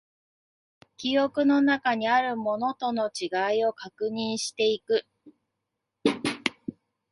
[0.97, 3.27] 記憶の中にあるものとの違
[3.59, 5.05] いを確認していく